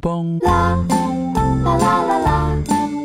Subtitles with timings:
[0.00, 0.38] 嘣。
[0.44, 0.78] 啦
[1.64, 2.56] 啦啦啦啦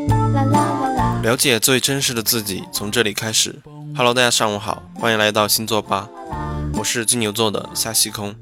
[0.08, 1.22] 啦啦啦。
[1.22, 3.62] 了解最真实的自己，从这里开始。
[3.96, 6.10] Hello，大家上午好，欢迎来到星座吧，
[6.78, 8.34] 我是金牛座的夏西空。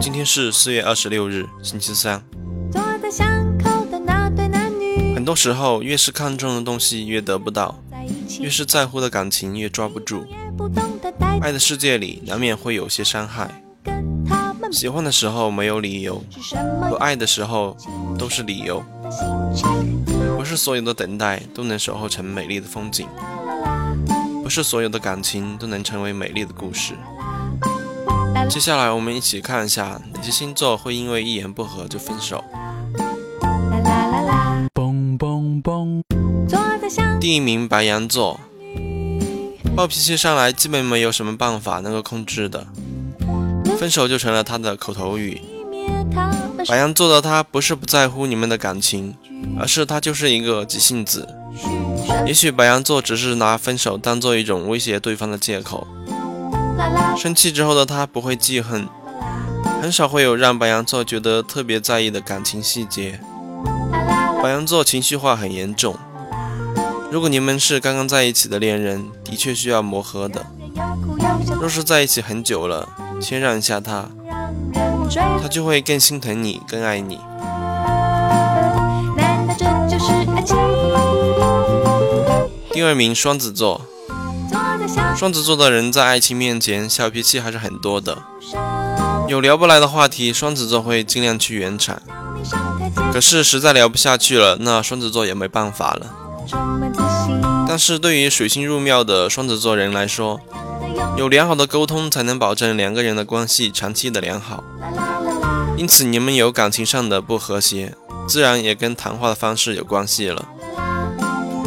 [0.00, 2.22] 今天是四月二十六日，星期三。
[2.72, 3.26] 坐在巷
[3.58, 5.14] 口的那对男女。
[5.14, 7.80] 很多时候，越是看重的东西越得不到，
[8.40, 10.26] 越是在乎的感情越抓不住。
[11.40, 13.62] 爱的世界里，难免会有些伤害。
[14.72, 16.24] 喜欢的时候没有理由，
[16.88, 17.76] 不爱的时候
[18.18, 18.82] 都是理由。
[20.38, 23.06] 不是所有的等待都能守候成美丽的风景，
[24.42, 26.94] 不是所有的感情都能成为美丽的故事。
[28.48, 32.42] 接下来，我们一起看一下哪些星座会因为一言不合就分手。
[37.20, 38.40] 第一名，白羊座，
[39.76, 42.66] 暴脾气上来，基本没有什么办法能够控制的，
[43.82, 45.42] 分手就成了他的口头语。
[46.68, 49.16] 白羊座的他不是不在乎你们的感情。
[49.58, 51.28] 而是他就是一个急性子，
[52.24, 55.84] 也许白羊座只是拿分手当做一种威胁对方的借口。
[57.16, 58.86] 生气之后的他不会记恨，
[59.80, 63.18] 很少会有让白羊座觉得特别在意的感情细节。
[64.40, 65.96] 白羊座情绪化很严重，
[67.10, 70.46] 如果你们是刚刚在一起的恋人，的确需要磨合的。
[71.60, 72.88] 若是在一起很久了，
[73.22, 74.08] 谦让一下他，
[75.40, 77.20] 他就会更心疼你，更爱你。
[82.72, 83.82] 第二名，双子座。
[85.16, 88.18] 双子座的人在爱情面前，小脾气还是很多的。
[89.28, 92.02] 有聊不来的话题，双子座会尽量去圆场。
[93.12, 96.06] 可是实在聊不下去了，那双子座也没办法了。
[97.66, 100.40] 但是对于水星入庙的双子座人来说，
[101.16, 104.62] 有良好的沟通，才能保证两个人的关系长期的良好。
[105.76, 107.94] 因此，你们有感情上的不和谐。
[108.28, 110.46] 自然也跟谈话的方式有关系了。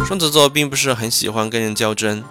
[0.05, 2.23] 双子座并不是很喜欢跟人较真，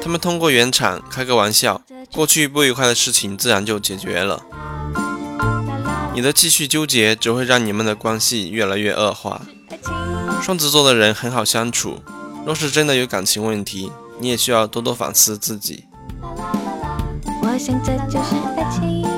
[0.00, 1.82] 他们通过圆场开个玩笑，
[2.12, 4.40] 过去不愉快的事情自然就解决了。
[6.14, 9.42] 你的继续纠结只会让你们的关系越来越恶化。
[10.40, 11.98] 双子座的人很好相处，
[12.44, 15.84] 若是真的有感情问题，你也需要多多反思自己。
[16.22, 19.08] 我想这就是爱情。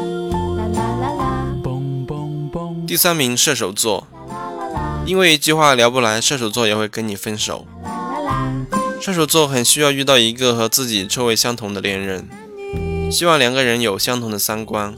[2.87, 4.07] 第三名，射手座，
[5.07, 7.67] 因为一句话聊不来，射手座也会跟你分手。
[9.01, 12.29] 射手座很需要遇到一个和自己臭味相同的恋人，
[13.11, 14.95] 希望两个人有相同的三观，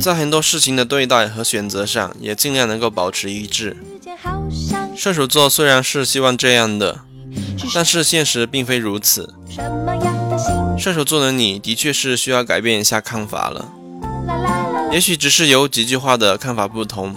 [0.00, 3.76] 在很多事情的对待和选择上也尽量能够保持一致。
[4.96, 7.00] 射手座虽然是希望这样的，
[7.74, 9.34] 但是现实并非如此。
[10.78, 13.68] 射手座的你的确是需要改变一下看法了。
[14.92, 17.16] 也许只是有几句话的看法不同，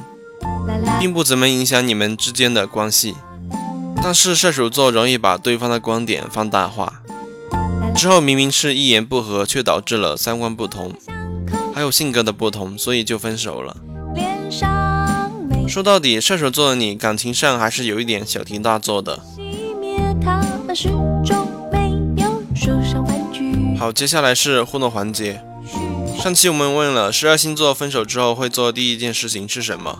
[1.00, 3.16] 并不怎么影响你们之间的关系。
[4.02, 7.02] 但是射手座容易把对方的观点放大化，
[7.96, 10.94] 之后明明是一言不合，却导致了三观不同，
[11.74, 13.76] 还有性格的不同，所以就分手了。
[15.76, 19.20] 说到底，射手座的你感情上还是有一点小题大做的。
[23.78, 25.42] 好，接下来是互动环节。
[26.18, 30.00] 上期我们问了十二星座分手之后会做第一件事情是什么？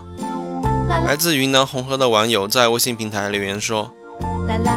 [0.88, 3.92] 来自云南红河的网友在微信平台留言说：“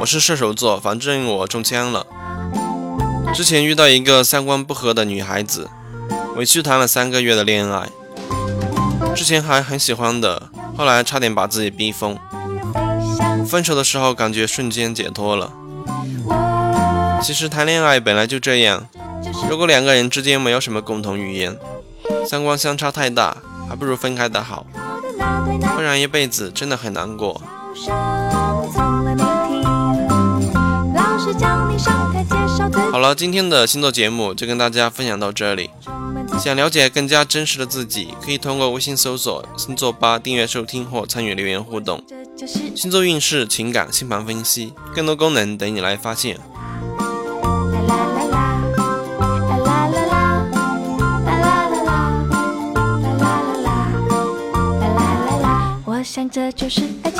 [0.01, 2.05] 我是射手座，反正我中枪了。
[3.33, 5.69] 之前遇到一个三观不合的女孩子，
[6.35, 7.87] 委屈谈了三个月的恋爱，
[9.15, 12.17] 之前还很喜欢的，后来差点把自己逼疯。
[13.45, 15.51] 分手的时候感觉瞬间解脱了。
[17.21, 18.87] 其实谈恋爱本来就这样。”
[19.49, 21.57] 如果两个人之间没有什么共同语言，
[22.25, 23.35] 三观相差太大，
[23.67, 24.65] 还不如分开的好，
[25.75, 27.41] 不然一辈子真的很难过。
[33.15, 35.69] 今天的星座节目就跟大家分享到这里。
[36.39, 42.01] 想了解更加真实的自己，可以通过微信搜索“星座吧”订阅收听或参与留言互动。
[42.75, 46.37] 星座运势、情感、星盘分析，更多功能等你来发现。
[46.37, 46.43] 啦
[47.87, 48.77] 啦啦啦
[49.49, 49.87] 啦啦
[51.25, 51.49] 啦啦
[55.41, 57.19] 啦，我想这就是爱情，